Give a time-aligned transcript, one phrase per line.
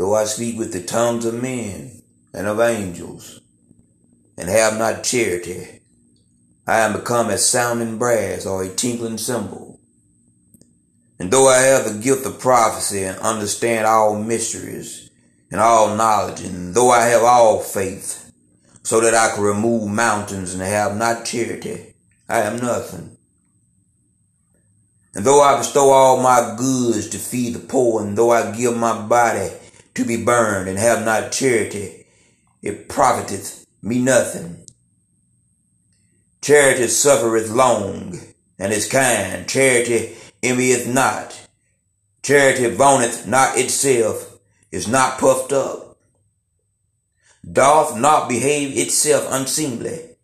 [0.00, 2.00] though I speak with the tongues of men
[2.32, 3.42] and of angels,
[4.38, 5.82] and have not charity,
[6.66, 9.78] I am become as sounding brass or a tinkling cymbal.
[11.18, 15.10] And though I have the gift of prophecy and understand all mysteries
[15.52, 18.32] and all knowledge, and though I have all faith,
[18.82, 21.92] so that I can remove mountains and have not charity,
[22.26, 23.18] I am nothing.
[25.14, 28.74] And though I bestow all my goods to feed the poor, and though I give
[28.74, 29.50] my body
[29.94, 32.06] to be burned and have not charity,
[32.62, 34.64] it profiteth me nothing.
[36.42, 38.18] Charity suffereth long
[38.58, 39.48] and is kind.
[39.48, 41.48] Charity envieth not.
[42.22, 44.38] Charity vaunteth not itself,
[44.70, 45.96] is not puffed up,
[47.50, 50.16] doth not behave itself unseemly,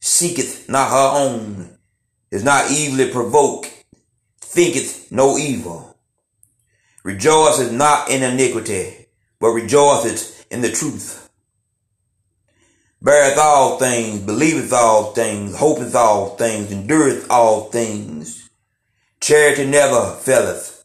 [0.00, 1.76] seeketh not her own,
[2.30, 3.84] is not evilly provoked,
[4.40, 5.96] thinketh no evil,
[7.04, 9.01] rejoiceth not in iniquity,
[9.42, 11.28] but rejoiceth in the truth.
[13.02, 18.48] Beareth all things, believeth all things, hopeth all things, endureth all things.
[19.20, 20.84] Charity never faileth.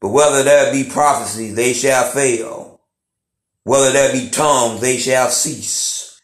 [0.00, 2.80] But whether there be prophecy, they shall fail.
[3.64, 6.18] Whether there be tongues, they shall cease.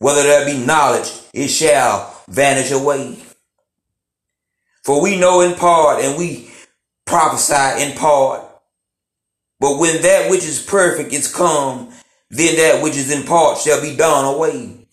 [0.00, 3.22] Whether there be knowledge, it shall vanish away.
[4.82, 6.50] For we know in part and we
[7.04, 8.43] prophesy in part.
[9.64, 11.90] But when that which is perfect is come,
[12.28, 14.86] then that which is in part shall be done away.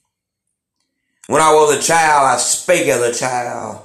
[1.27, 3.81] When I was a child, I spake as a child.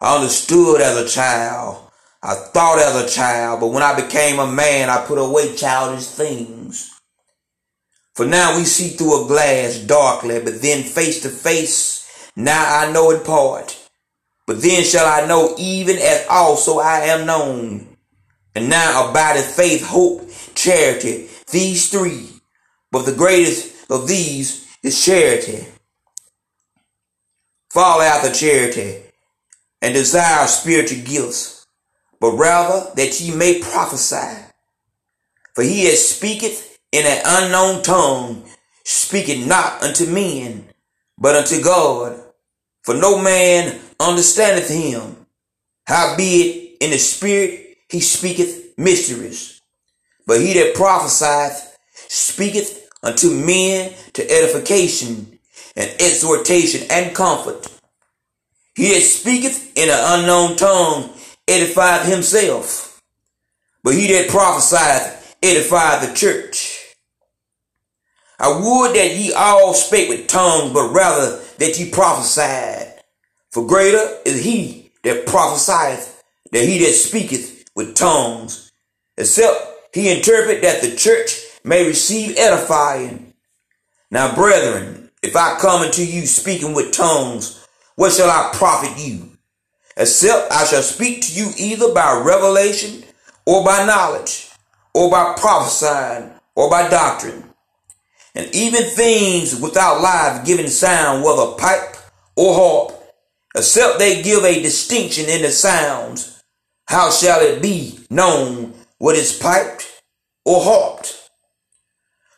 [0.00, 1.88] I understood as a child.
[2.20, 3.60] I thought as a child.
[3.60, 6.90] But when I became a man, I put away childish things.
[8.14, 12.32] For now we see through a glass darkly, but then face to face.
[12.34, 13.78] Now I know in part.
[14.48, 17.93] But then shall I know even as also I am known.
[18.54, 22.28] And now abideth faith, hope, charity, these three.
[22.90, 25.66] But the greatest of these is charity.
[27.70, 29.02] Fall after charity
[29.82, 31.66] and desire spiritual gifts,
[32.20, 34.44] but rather that ye may prophesy.
[35.54, 38.44] For he that speaketh in an unknown tongue
[38.84, 40.68] speaketh not unto men,
[41.18, 42.20] but unto God.
[42.82, 45.26] For no man understandeth him.
[45.86, 47.63] Howbeit in the spirit
[47.94, 49.60] he speaketh mysteries.
[50.26, 55.38] But he that prophesieth speaketh unto men to edification
[55.76, 57.68] and exhortation and comfort.
[58.74, 61.10] He that speaketh in an unknown tongue
[61.46, 63.00] edifieth himself.
[63.84, 66.96] But he that prophesieth edifieth the church.
[68.40, 72.92] I would that ye all spake with tongues, but rather that ye prophesied.
[73.50, 78.72] For greater is he that prophesieth than he that speaketh with tongues,
[79.16, 79.56] except
[79.92, 83.34] he interpret that the church may receive edifying.
[84.10, 89.30] Now, brethren, if I come unto you speaking with tongues, what shall I profit you?
[89.96, 93.04] Except I shall speak to you either by revelation
[93.46, 94.50] or by knowledge,
[94.94, 97.44] or by prophesying, or by doctrine.
[98.34, 101.96] And even things without life giving sound, whether pipe
[102.36, 103.14] or harp,
[103.54, 106.33] except they give a distinction in the sounds,
[106.86, 110.02] how shall it be known what is piped
[110.44, 111.30] or harped?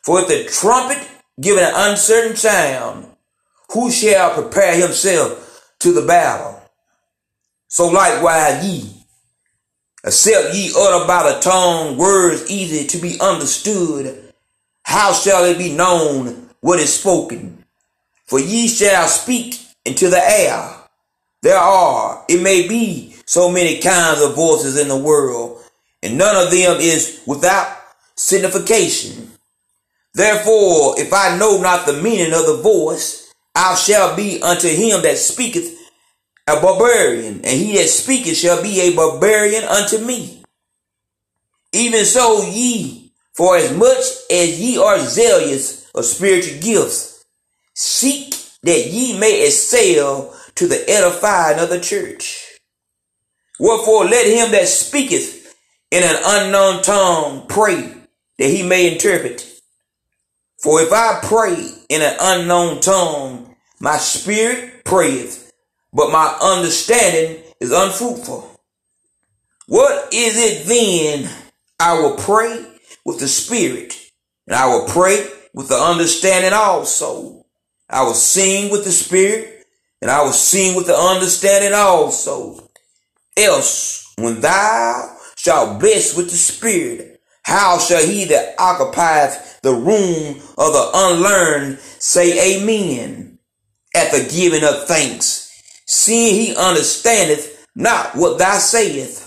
[0.03, 1.05] For if the trumpet
[1.39, 3.07] give an uncertain sound,
[3.71, 6.61] who shall prepare himself to the battle?
[7.67, 8.89] So likewise ye,
[10.05, 14.33] except ye utter by the tongue words easy to be understood,
[14.83, 17.65] how shall it be known what is spoken?
[18.25, 20.73] For ye shall speak into the air.
[21.41, 25.61] There are, it may be, so many kinds of voices in the world,
[26.01, 27.77] and none of them is without
[28.15, 29.31] signification.
[30.13, 35.01] Therefore, if I know not the meaning of the voice, I shall be unto him
[35.01, 35.77] that speaketh
[36.47, 40.43] a barbarian, and he that speaketh shall be a barbarian unto me.
[41.73, 47.25] Even so, ye, for as much as ye are zealous of spiritual gifts,
[47.73, 52.46] seek that ye may excel to the edifying of the church.
[53.59, 55.55] Wherefore let him that speaketh
[55.91, 57.93] in an unknown tongue pray
[58.37, 59.45] that he may interpret.
[60.61, 65.51] For if I pray in an unknown tongue, my spirit prayeth,
[65.93, 68.59] but my understanding is unfruitful.
[69.67, 71.29] What is it then?
[71.79, 72.65] I will pray
[73.05, 73.95] with the spirit,
[74.47, 77.45] and I will pray with the understanding also.
[77.89, 79.65] I will sing with the spirit,
[80.01, 82.66] and I will sing with the understanding also.
[83.37, 87.17] Else, when thou shalt bless with the Spirit,
[87.47, 93.39] How shall he that occupieth the room of the unlearned say amen
[93.95, 95.49] at the giving of thanks,
[95.85, 99.25] seeing he understandeth not what thou sayest?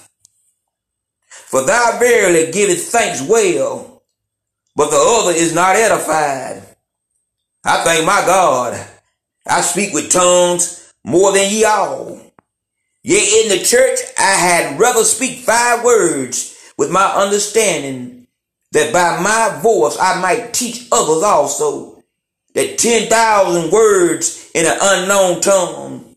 [1.32, 4.02] For thou verily givest thanks well,
[4.76, 6.62] but the other is not edified.
[7.64, 8.86] I thank my God.
[9.46, 12.19] I speak with tongues more than ye all.
[13.02, 18.26] Yea, in the church I had rather speak five words with my understanding,
[18.72, 22.02] that by my voice I might teach others also,
[22.54, 26.16] that 10,000 words in an unknown tongue,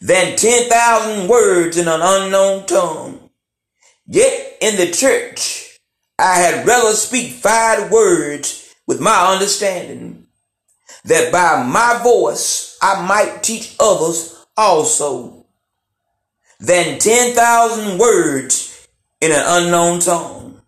[0.00, 3.30] than 10,000 words in an unknown tongue.
[4.06, 5.78] Yet in the church
[6.18, 10.26] I had rather speak five words with my understanding,
[11.04, 15.46] that by my voice I might teach others also
[16.58, 18.88] than 10,000 words
[19.20, 20.60] in an unknown tongue.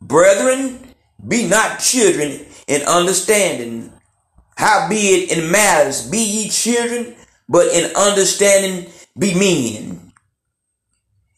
[0.00, 0.78] Brethren,
[1.26, 3.92] be not children in understanding.
[4.56, 7.16] Howbeit in matters be ye children,
[7.48, 10.12] but in understanding be men.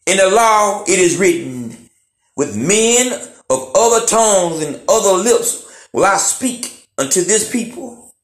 [0.07, 1.89] In the law it is written,
[2.37, 3.13] with men
[3.49, 8.15] of other tongues and other lips will I speak unto this people.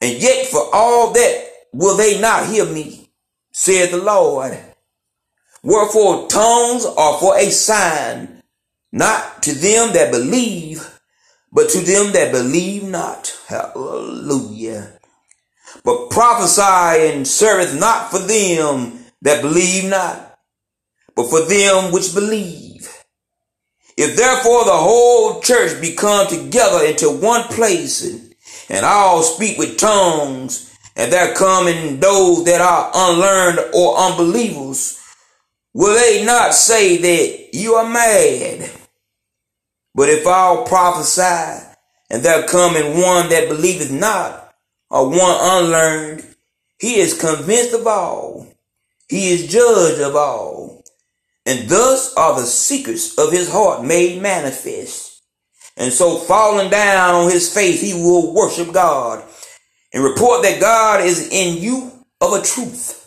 [0.00, 3.10] And yet for all that will they not hear me,
[3.52, 4.58] said the Lord.
[5.62, 8.42] Wherefore tongues are for a sign,
[8.92, 11.00] not to them that believe,
[11.52, 13.36] but to them that believe not.
[13.46, 14.92] Hallelujah.
[15.84, 20.38] But prophesy and serveth not for them that believe not,
[21.14, 22.88] but for them which believe.
[23.96, 28.34] If therefore the whole church be come together into one place and,
[28.70, 30.69] and all speak with tongues,
[31.00, 35.00] and there come in those that are unlearned or unbelievers,
[35.72, 38.70] Will they not say that you are mad?
[39.94, 41.64] But if all prophesy,
[42.10, 44.52] and there come in one that believeth not,
[44.90, 46.26] or one unlearned,
[46.78, 48.48] he is convinced of all.
[49.08, 50.82] He is judge of all.
[51.46, 55.22] And thus are the secrets of his heart made manifest.
[55.76, 59.24] And so falling down on his face, he will worship God
[59.92, 63.00] and report that God is in you of a truth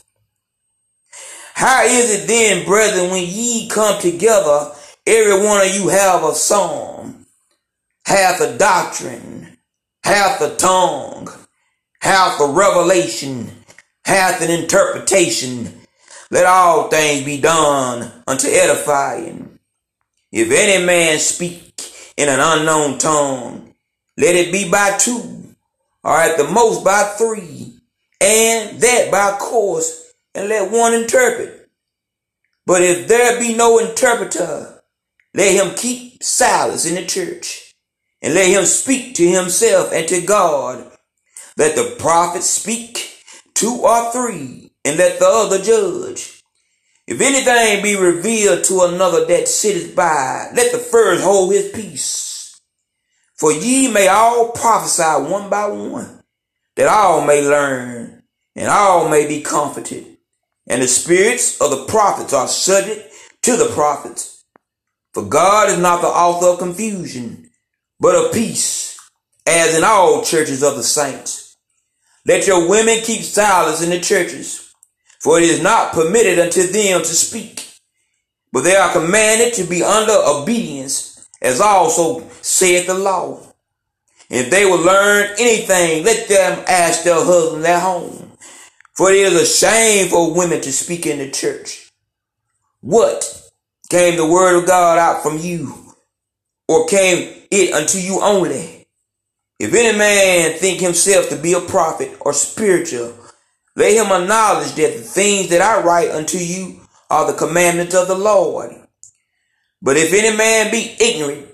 [1.54, 4.72] how is it then, brethren, when ye come together,
[5.06, 7.26] every one of you have a psalm,
[8.06, 9.58] hath a doctrine,
[10.04, 11.30] hath a tongue,
[12.02, 13.52] hath a revelation,
[14.04, 15.82] hath an interpretation.
[16.32, 19.60] Let all things be done unto edifying.
[20.32, 21.82] If any man speak
[22.18, 23.74] in an unknown tongue,
[24.18, 25.43] let it be by two,
[26.04, 27.78] or at the most by three,
[28.20, 31.70] and that by course and let one interpret.
[32.66, 34.82] But if there be no interpreter,
[35.34, 37.74] let him keep silence in the church,
[38.22, 40.90] and let him speak to himself and to God.
[41.58, 43.20] Let the prophet speak
[43.54, 46.42] two or three, and let the other judge.
[47.06, 52.23] If anything be revealed to another that sitteth by, let the first hold his peace.
[53.44, 56.24] For ye may all prophesy one by one,
[56.78, 58.24] that all may learn,
[58.56, 60.16] and all may be comforted.
[60.66, 64.46] And the spirits of the prophets are subject to the prophets.
[65.14, 67.50] For God is not the author of confusion,
[68.00, 68.98] but of peace,
[69.46, 71.58] as in all churches of the saints.
[72.26, 74.74] Let your women keep silence in the churches,
[75.20, 77.68] for it is not permitted unto them to speak,
[78.54, 81.13] but they are commanded to be under obedience,
[81.44, 83.40] as also saith the law.
[84.30, 88.24] If they will learn anything, let them ask their husband at home
[88.94, 91.92] for it is a shame for women to speak in the church.
[92.82, 93.50] What?
[93.90, 95.96] Came the word of God out from you?
[96.68, 98.88] Or came it unto you only?
[99.60, 103.16] If any man think himself to be a prophet or spiritual,
[103.76, 108.08] let him acknowledge that the things that I write unto you are the commandments of
[108.08, 108.76] the Lord.
[109.84, 111.46] But if any man be ignorant,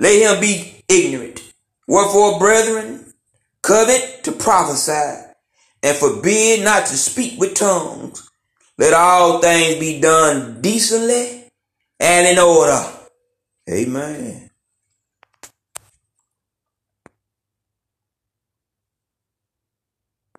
[0.00, 1.40] let him be ignorant.
[1.86, 3.14] Wherefore, brethren,
[3.62, 5.22] covet to prophesy
[5.84, 8.28] and forbid not to speak with tongues.
[8.76, 11.44] Let all things be done decently
[12.00, 12.84] and in order.
[13.70, 14.45] Amen.